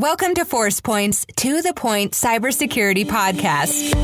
[0.00, 3.94] Welcome to Forcepoint's To the Point Cybersecurity Podcast.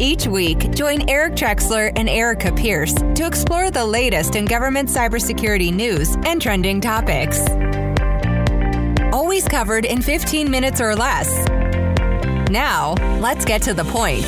[0.00, 5.74] Each week, join Eric Trexler and Arika Pierce to explore the latest in government cybersecurity
[5.74, 7.40] news and trending topics.
[9.12, 11.28] Always covered in 15 minutes or less.
[12.48, 14.24] Now, let's get to the point.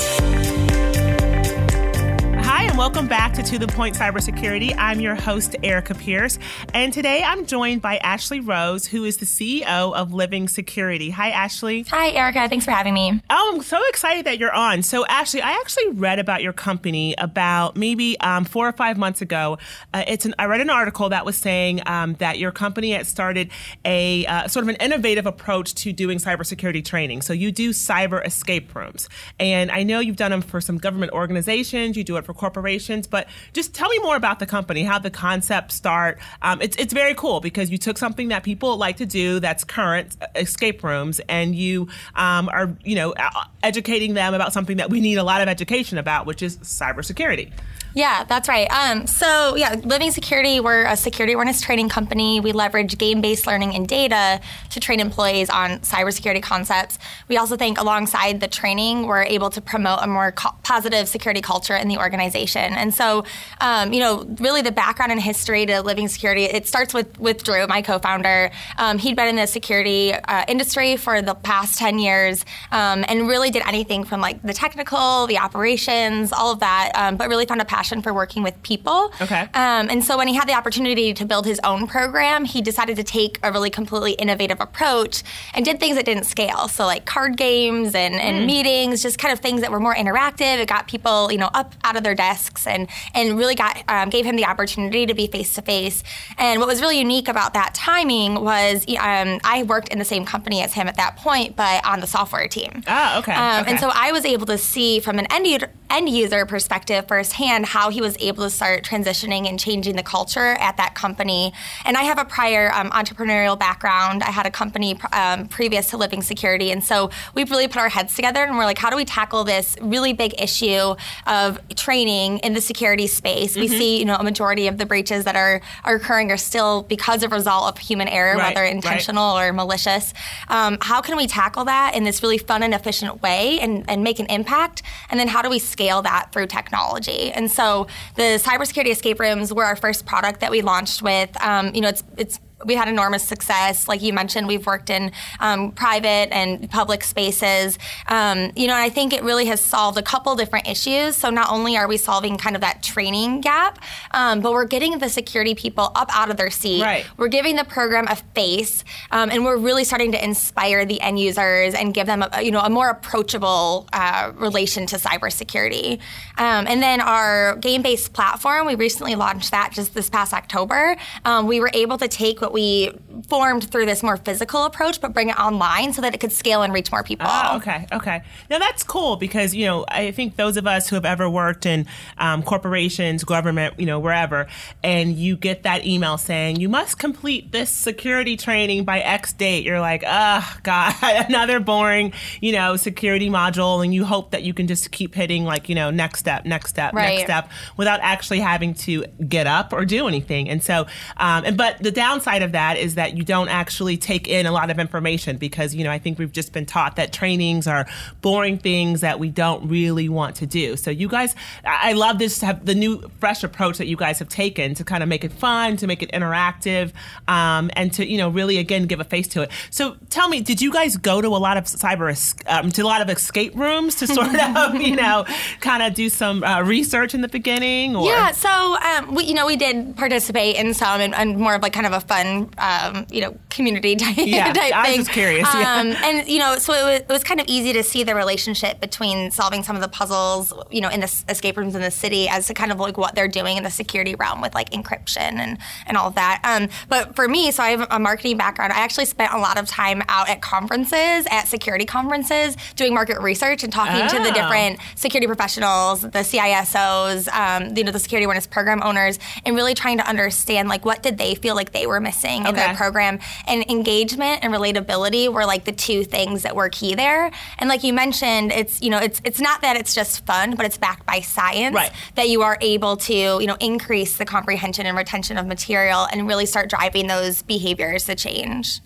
[2.76, 4.74] And welcome back to To The Point Cybersecurity.
[4.76, 6.38] I'm your host, Arika Pierce,
[6.74, 11.08] and today I'm joined by Ashley Rose, who is the CEO of Living Security.
[11.08, 11.84] Hi, Ashley.
[11.84, 12.50] Hi, Arika.
[12.50, 13.22] Thanks for having me.
[13.30, 14.82] Oh, I'm so excited that you're on.
[14.82, 19.22] So, Ashley, I actually read about your company about maybe um, four or five months
[19.22, 19.56] ago.
[19.94, 23.06] Uh, it's an, I read an article that was saying um, that your company had
[23.06, 23.50] started
[23.86, 27.22] a uh, sort of an innovative approach to doing cybersecurity training.
[27.22, 29.08] So, you do cyber escape rooms,
[29.40, 31.96] and I know you've done them for some government organizations.
[31.96, 32.65] You do it for corporations,
[33.06, 36.18] but just tell me more about the company, how the concept start.
[36.42, 39.64] Um, it's it's very cool because you took something that people like to do that's
[39.64, 43.14] current uh, escape rooms, and you um, are you know
[43.62, 47.52] educating them about something that we need a lot of education about, which is cybersecurity.
[47.96, 48.70] Yeah, that's right.
[48.70, 52.40] Um, so, yeah, Living Security, we're a security awareness training company.
[52.40, 56.98] We leverage game based learning and data to train employees on cybersecurity concepts.
[57.28, 61.40] We also think alongside the training, we're able to promote a more co- positive security
[61.40, 62.74] culture in the organization.
[62.74, 63.24] And so,
[63.62, 67.44] um, you know, really the background and history to Living Security, it starts with, with
[67.44, 68.50] Drew, my co founder.
[68.76, 73.26] Um, he'd been in the security uh, industry for the past 10 years um, and
[73.26, 77.46] really did anything from like the technical, the operations, all of that, um, but really
[77.46, 79.12] found a passion passion for working with people.
[79.20, 79.42] Okay.
[79.54, 82.96] Um, and so when he had the opportunity to build his own program, he decided
[82.96, 85.22] to take a really completely innovative approach
[85.54, 86.68] and did things that didn't scale.
[86.68, 88.46] So like card games and, and mm.
[88.46, 90.58] meetings, just kind of things that were more interactive.
[90.58, 94.10] It got people, you know, up out of their desks and and really got um,
[94.10, 96.02] gave him the opportunity to be face to face.
[96.38, 100.24] And what was really unique about that timing was um, I worked in the same
[100.24, 102.82] company as him at that point, but on the software team.
[102.86, 103.32] Ah, okay.
[103.32, 103.70] Um, okay.
[103.70, 107.66] And so I was able to see from an end user, end user perspective firsthand
[107.66, 111.52] how he was able to start transitioning and changing the culture at that company.
[111.84, 114.22] And I have a prior um, entrepreneurial background.
[114.22, 116.70] I had a company um, previous to Living Security.
[116.70, 119.44] And so we've really put our heads together and we're like, how do we tackle
[119.44, 120.94] this really big issue
[121.26, 123.52] of training in the security space?
[123.52, 123.60] Mm-hmm.
[123.60, 126.82] We see, you know, a majority of the breaches that are, are occurring are still
[126.82, 129.48] because of result of human error, right, whether intentional right.
[129.48, 130.12] or malicious.
[130.48, 134.02] Um, how can we tackle that in this really fun and efficient way and, and
[134.02, 134.82] make an impact?
[135.10, 137.30] And then how do we scale that through technology?
[137.32, 141.30] And so the cybersecurity escape rooms were our first product that we launched with.
[141.42, 143.86] Um, you know, it's it's we had enormous success.
[143.86, 147.78] Like you mentioned, we've worked in um, private and public spaces.
[148.08, 151.16] Um, you know, and I think it really has solved a couple different issues.
[151.16, 153.78] So not only are we solving kind of that training gap,
[154.12, 156.82] um, but we're getting the security people up out of their seat.
[156.82, 157.06] Right.
[157.18, 161.20] We're giving the program a face, um, and we're really starting to inspire the end
[161.20, 166.00] users and give them, a, you know, a more approachable uh, relation to cybersecurity.
[166.38, 170.96] Um, and then our game-based platform, we recently launched that just this past October.
[171.24, 172.92] Um, we were able to take what we
[173.28, 176.62] formed through this more physical approach, but bring it online so that it could scale
[176.62, 177.26] and reach more people.
[177.28, 178.22] Oh, okay, okay.
[178.48, 181.66] Now that's cool because you know I think those of us who have ever worked
[181.66, 181.86] in
[182.18, 184.46] um, corporations, government, you know wherever,
[184.82, 189.64] and you get that email saying you must complete this security training by X date.
[189.64, 194.54] You're like, oh god, another boring you know security module, and you hope that you
[194.54, 197.16] can just keep hitting like you know next step, next step, right.
[197.16, 200.48] next step without actually having to get up or do anything.
[200.48, 200.86] And so,
[201.16, 204.52] um, and but the downside of that is that you don't actually take in a
[204.52, 207.86] lot of information because, you know, I think we've just been taught that trainings are
[208.20, 210.76] boring things that we don't really want to do.
[210.76, 211.34] So you guys,
[211.64, 215.02] I love this, have the new fresh approach that you guys have taken to kind
[215.02, 216.92] of make it fun, to make it interactive,
[217.28, 219.50] um, and to, you know, really, again, give a face to it.
[219.70, 222.06] So tell me, did you guys go to a lot of cyber,
[222.48, 225.24] um, to a lot of escape rooms to sort of, you know,
[225.60, 227.96] kind of do some uh, research in the beginning?
[227.96, 228.06] Or?
[228.06, 231.62] Yeah, so, um, we, you know, we did participate in some and, and more of
[231.62, 234.98] like kind of a fun fun, um, you know, community type, yeah, type I thing.
[234.98, 235.48] was curious.
[235.52, 235.80] Yeah.
[235.80, 238.14] Um, and you know, so it was, it was kind of easy to see the
[238.14, 241.90] relationship between solving some of the puzzles, you know, in the escape rooms in the
[241.90, 244.70] city, as to kind of like what they're doing in the security realm with like
[244.70, 246.40] encryption and and all of that.
[246.44, 248.72] Um, but for me, so I have a marketing background.
[248.72, 253.20] I actually spent a lot of time out at conferences, at security conferences, doing market
[253.20, 254.08] research and talking oh.
[254.08, 254.34] to the oh.
[254.34, 259.74] different security professionals, the CISOs, um, you know, the security awareness program owners, and really
[259.74, 262.50] trying to understand like what did they feel like they were missing okay.
[262.50, 263.18] in their program.
[263.46, 267.30] And engagement and relatability were like the two things that were key there.
[267.58, 270.66] And like you mentioned, it's you know it's it's not that it's just fun, but
[270.66, 271.92] it's backed by science right.
[272.16, 276.26] that you are able to you know increase the comprehension and retention of material and
[276.26, 278.80] really start driving those behaviors to change.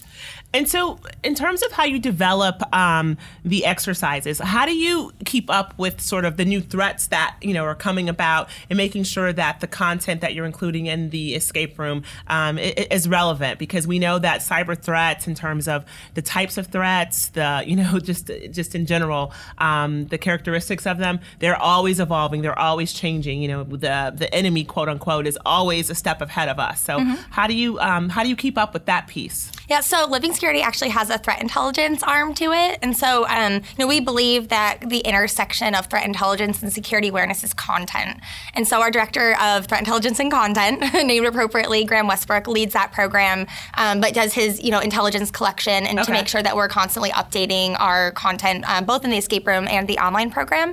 [0.53, 5.49] And so, in terms of how you develop um, the exercises, how do you keep
[5.49, 9.05] up with sort of the new threats that you know are coming about, and making
[9.05, 13.61] sure that the content that you're including in the escape room um, is relevant?
[13.61, 17.77] Because we know that cyber threats, in terms of the types of threats, the you
[17.77, 22.93] know just just in general, um, the characteristics of them, they're always evolving, they're always
[22.93, 23.41] changing.
[23.41, 26.81] You know, the the enemy, quote unquote, is always a step ahead of us.
[26.81, 27.15] So, mm-hmm.
[27.31, 29.53] how do you um, how do you keep up with that piece?
[29.69, 32.79] Yeah, so living security actually has a threat intelligence arm to it.
[32.81, 37.09] And so, um, you know, we believe that the intersection of threat intelligence and security
[37.09, 38.19] awareness is content.
[38.55, 42.91] And so, our director of threat intelligence and content, named appropriately, Graham Westbrook, leads that
[42.91, 46.07] program, um, but does his, you know, intelligence collection and okay.
[46.07, 49.69] to make sure that we're constantly updating our content, um, both in the escape room
[49.69, 50.73] and the online program.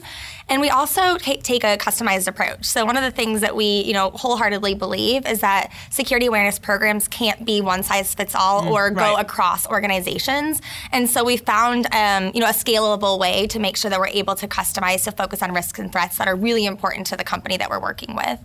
[0.50, 2.64] And we also t- take a customized approach.
[2.66, 6.58] So one of the things that we, you know, wholeheartedly believe is that security awareness
[6.58, 9.18] programs can't be one size fits all mm, or go
[9.58, 10.62] across organizations.
[10.92, 14.08] And so we found, um, you know, a scalable way to make sure that we're
[14.08, 17.24] able to customize to focus on risks and threats that are really important to the
[17.24, 18.40] company that we're working with.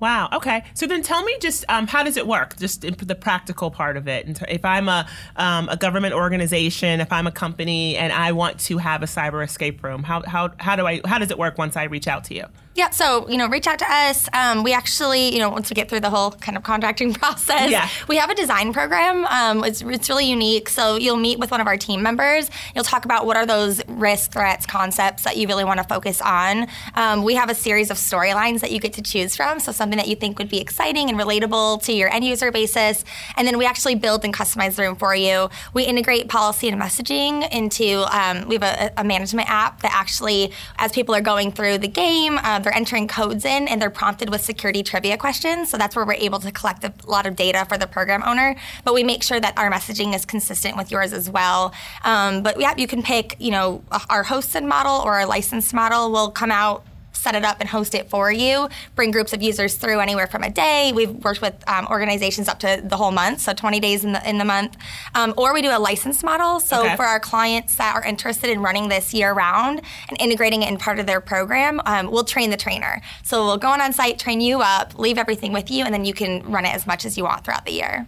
[0.00, 0.28] Wow.
[0.32, 0.64] Okay.
[0.74, 2.58] So then, tell me just um, how does it work?
[2.58, 4.42] Just the practical part of it.
[4.48, 5.06] If I'm a
[5.36, 9.42] um, a government organization, if I'm a company, and I want to have a cyber
[9.42, 12.24] escape room, how how how do I how does it work once I reach out
[12.24, 12.44] to you?
[12.74, 14.28] Yeah, so you know, reach out to us.
[14.32, 17.70] Um, we actually, you know, once we get through the whole kind of contracting process,
[17.70, 17.88] yeah.
[18.08, 19.24] we have a design program.
[19.26, 20.68] Um, it's, it's really unique.
[20.68, 22.50] So you'll meet with one of our team members.
[22.74, 26.20] You'll talk about what are those risk, threats, concepts that you really want to focus
[26.20, 26.66] on.
[26.96, 29.60] Um, we have a series of storylines that you get to choose from.
[29.60, 33.04] So something that you think would be exciting and relatable to your end user basis,
[33.36, 35.48] and then we actually build and customize the room for you.
[35.74, 38.04] We integrate policy and messaging into.
[38.10, 41.88] Um, we have a, a, management app that actually, as people are going through the
[41.88, 42.38] game.
[42.38, 45.70] Um, they're entering codes in and they're prompted with security trivia questions.
[45.70, 48.56] So that's where we're able to collect a lot of data for the program owner.
[48.84, 51.72] But we make sure that our messaging is consistent with yours as well.
[52.04, 56.10] Um, but yeah, you can pick, you know, our hosted model or our licensed model
[56.10, 56.84] will come out
[57.24, 60.42] set it up and host it for you, bring groups of users through anywhere from
[60.42, 60.92] a day.
[60.94, 64.28] We've worked with um, organizations up to the whole month, so 20 days in the,
[64.28, 64.76] in the month.
[65.14, 66.60] Um, or we do a license model.
[66.60, 66.96] So okay.
[66.96, 70.76] for our clients that are interested in running this year round and integrating it in
[70.76, 73.00] part of their program, um, we'll train the trainer.
[73.22, 76.04] So we'll go on on site, train you up, leave everything with you, and then
[76.04, 78.06] you can run it as much as you want throughout the year.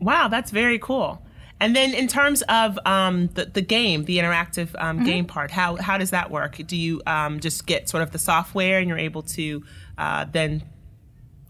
[0.00, 1.22] Wow, that's very cool.
[1.58, 5.06] And then in terms of um, the, the game, the interactive um, mm-hmm.
[5.06, 6.58] game part, how, how does that work?
[6.66, 9.64] Do you um, just get sort of the software and you're able to
[9.96, 10.62] uh, then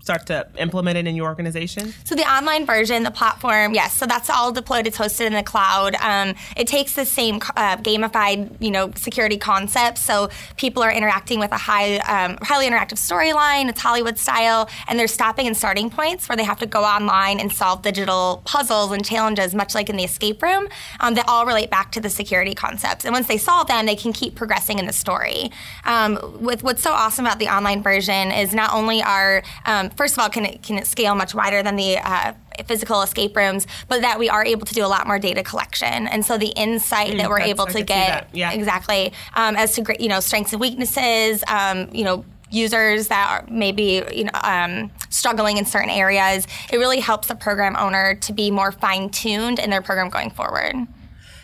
[0.06, 1.93] start to implement it in your organization?
[2.05, 3.93] So the online version, the platform, yes.
[3.93, 4.87] So that's all deployed.
[4.87, 5.97] It's hosted in the cloud.
[5.97, 10.05] Um, it takes the same uh, gamified, you know, security concepts.
[10.05, 13.69] So people are interacting with a high, um, highly interactive storyline.
[13.69, 17.41] It's Hollywood style, and there's stopping and starting points where they have to go online
[17.41, 20.69] and solve digital puzzles and challenges, much like in the escape room,
[21.00, 23.05] um, that all relate back to the security concepts.
[23.05, 25.50] And once they solve them, they can keep progressing in the story.
[25.85, 30.15] Um, with what's so awesome about the online version is not only are um, first
[30.15, 32.33] of all, can it, can it scale much wider than the uh,
[32.67, 36.07] physical escape rooms, but that we are able to do a lot more data collection.
[36.07, 38.53] And so the insight mm, that we're able to get yeah.
[38.53, 43.45] exactly um, as to you know strengths and weaknesses, um, you know users that are
[43.51, 48.33] maybe you know um, struggling in certain areas, it really helps the program owner to
[48.33, 50.75] be more fine tuned in their program going forward.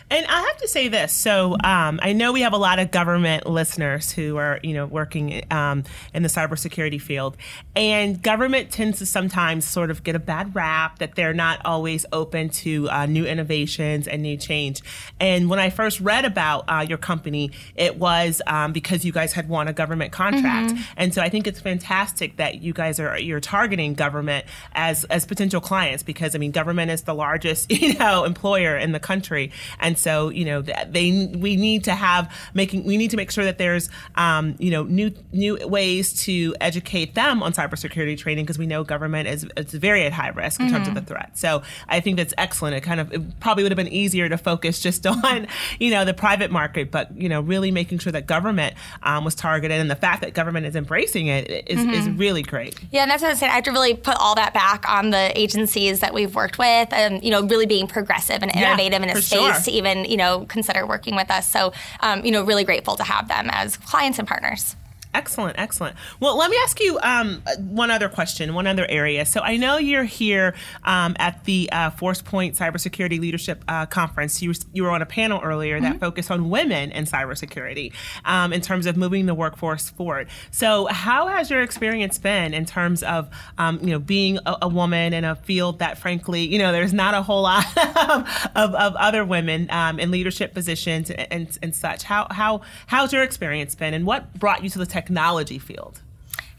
[0.09, 1.13] And I have to say this.
[1.13, 4.85] So um, I know we have a lot of government listeners who are, you know,
[4.85, 5.83] working um,
[6.13, 7.37] in the cybersecurity field,
[7.75, 12.05] and government tends to sometimes sort of get a bad rap that they're not always
[12.11, 14.81] open to uh, new innovations and new change.
[15.19, 19.33] And when I first read about uh, your company, it was um, because you guys
[19.33, 20.83] had won a government contract, mm-hmm.
[20.97, 25.25] and so I think it's fantastic that you guys are you're targeting government as as
[25.25, 29.51] potential clients because I mean government is the largest you know employer in the country,
[29.79, 33.43] and so you know they we need to have making we need to make sure
[33.43, 38.57] that there's um, you know new new ways to educate them on cybersecurity training because
[38.57, 40.75] we know government is it's very at high risk in mm-hmm.
[40.75, 41.07] terms of the mm-hmm.
[41.07, 41.37] threat.
[41.37, 42.75] So I think that's excellent.
[42.75, 45.47] It kind of it probably would have been easier to focus just on
[45.79, 49.35] you know the private market, but you know really making sure that government um, was
[49.35, 51.89] targeted and the fact that government is embracing it is, mm-hmm.
[51.91, 52.79] is really great.
[52.91, 53.51] Yeah, and that's what I'm saying.
[53.51, 56.91] I have to really put all that back on the agencies that we've worked with,
[56.93, 59.53] and you know really being progressive and innovative yeah, in a space sure.
[59.53, 61.49] to even you know consider working with us.
[61.49, 64.75] So um, you know really grateful to have them as clients and partners.
[65.13, 65.95] Excellent, excellent.
[66.19, 69.25] Well, let me ask you um, one other question, one other area.
[69.25, 74.41] So I know you're here um, at the uh, Forcepoint Cybersecurity Leadership uh, Conference.
[74.41, 75.93] You, you were on a panel earlier mm-hmm.
[75.93, 77.93] that focused on women in cybersecurity
[78.25, 80.29] um, in terms of moving the workforce forward.
[80.49, 83.29] So how has your experience been in terms of
[83.59, 86.93] um, you know being a, a, woman in a field that, frankly, you know, there's
[86.93, 91.59] not a whole lot of, of, of, other women um, in leadership positions and, and,
[91.61, 92.01] and such.
[92.01, 96.02] How how how's your experience been, and what brought you to the tech technology field?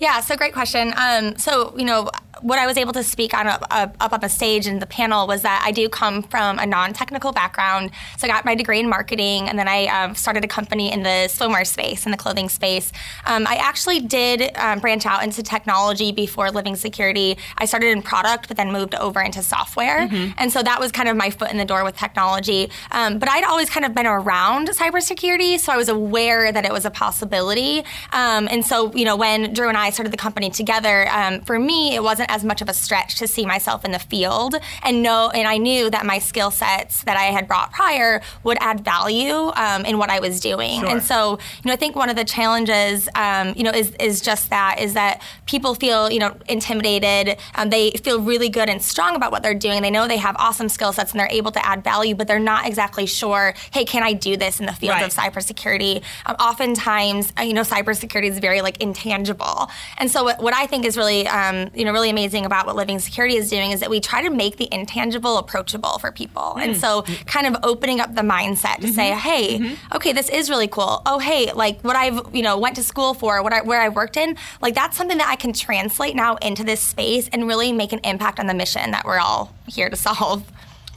[0.04, 0.92] Yeah, so great question.
[0.98, 2.10] Um, so, you know,
[2.42, 5.26] what I was able to speak on up, up on the stage in the panel
[5.26, 7.90] was that I do come from a non-technical background.
[8.18, 11.04] So I got my degree in marketing, and then I um, started a company in
[11.04, 12.92] the swimwear space, in the clothing space.
[13.24, 17.38] Um, I actually did um, branch out into technology before living security.
[17.56, 20.32] I started in product, but then moved over into software, mm-hmm.
[20.36, 22.70] and so that was kind of my foot in the door with technology.
[22.90, 26.72] Um, but I'd always kind of been around cybersecurity, so I was aware that it
[26.72, 27.78] was a possibility.
[28.12, 31.58] Um, and so, you know, when Drew and I started the company together, um, for
[31.58, 35.02] me, it wasn't as much of a stretch to see myself in the field and
[35.02, 38.84] know, and I knew that my skill sets that I had brought prior would add
[38.84, 40.80] value um, in what I was doing.
[40.80, 40.88] Sure.
[40.88, 44.20] And so, you know, I think one of the challenges, um, you know, is is
[44.20, 47.38] just that is that people feel, you know, intimidated.
[47.54, 49.82] Um, they feel really good and strong about what they're doing.
[49.82, 52.38] They know they have awesome skill sets and they're able to add value, but they're
[52.38, 53.54] not exactly sure.
[53.72, 55.04] Hey, can I do this in the field right.
[55.04, 56.02] of cybersecurity?
[56.26, 60.66] Um, oftentimes, uh, you know, cybersecurity is very like intangible, and so what, what I
[60.66, 63.80] think is really, um, you know, really amazing about what Living Security is doing is
[63.80, 66.54] that we try to make the intangible approachable for people.
[66.56, 66.62] Mm.
[66.62, 68.92] And so kind of opening up the mindset to mm-hmm.
[68.92, 69.96] say, hey, mm-hmm.
[69.96, 71.02] okay, this is really cool.
[71.06, 73.88] Oh, hey, like what I've, you know, went to school for, what I, where I
[73.88, 77.72] worked in, like that's something that I can translate now into this space and really
[77.72, 80.44] make an impact on the mission that we're all here to solve.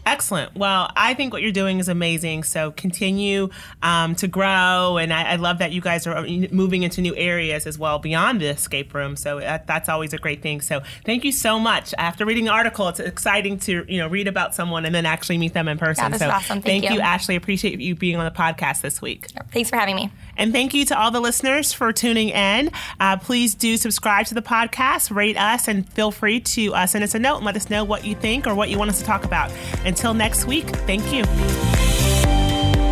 [0.07, 0.55] Excellent.
[0.55, 2.43] Well, I think what you're doing is amazing.
[2.43, 3.49] So continue
[3.83, 7.67] um, to grow, and I, I, love that you guys are moving into new areas
[7.67, 9.17] as well beyond the escape room.
[9.17, 10.61] So that, that's always a great thing.
[10.61, 11.93] So thank you so much.
[11.97, 15.37] After reading the article, it's exciting to you know read about someone and then actually
[15.37, 16.11] meet them in person.
[16.11, 16.61] Yeah, so awesome.
[16.61, 16.95] Thank, thank you.
[16.95, 17.35] you, Ashley.
[17.35, 19.27] Appreciate you being on the podcast this week.
[19.51, 20.09] Thanks for having me.
[20.37, 22.71] And thank you to all the listeners for tuning in.
[22.99, 27.03] Uh, please do subscribe to the podcast, rate us, and feel free to uh, send
[27.03, 28.99] us a note and let us know what you think or what you want us
[28.99, 29.51] to talk about.
[29.85, 31.23] Until next week, thank you.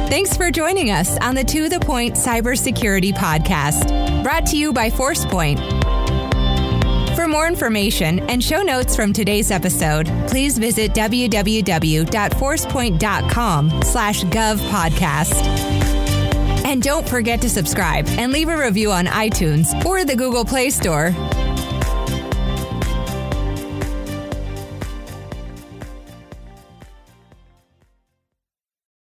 [0.07, 4.89] Thanks for joining us on the To The Point Cybersecurity Podcast, brought to you by
[4.89, 5.59] ForcePoint.
[7.15, 15.94] For more information and show notes from today's episode, please visit www.forcepoint.com slash gov podcast.
[16.65, 20.71] And don't forget to subscribe and leave a review on iTunes or the Google Play
[20.71, 21.11] Store.